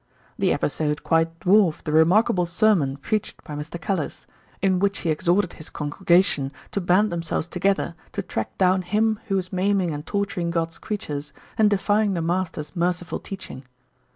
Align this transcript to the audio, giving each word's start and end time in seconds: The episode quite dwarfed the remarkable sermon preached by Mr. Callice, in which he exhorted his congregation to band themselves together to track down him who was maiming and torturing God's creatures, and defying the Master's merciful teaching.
The 0.39 0.51
episode 0.51 1.03
quite 1.03 1.39
dwarfed 1.41 1.85
the 1.85 1.91
remarkable 1.91 2.47
sermon 2.47 2.97
preached 2.97 3.43
by 3.43 3.53
Mr. 3.53 3.79
Callice, 3.79 4.25
in 4.59 4.79
which 4.79 4.97
he 5.01 5.11
exhorted 5.11 5.53
his 5.53 5.69
congregation 5.69 6.51
to 6.71 6.81
band 6.81 7.11
themselves 7.11 7.45
together 7.45 7.93
to 8.13 8.23
track 8.23 8.57
down 8.57 8.81
him 8.81 9.19
who 9.27 9.35
was 9.35 9.53
maiming 9.53 9.91
and 9.91 10.03
torturing 10.03 10.49
God's 10.49 10.79
creatures, 10.79 11.33
and 11.55 11.69
defying 11.69 12.15
the 12.15 12.21
Master's 12.23 12.75
merciful 12.75 13.19
teaching. 13.19 13.63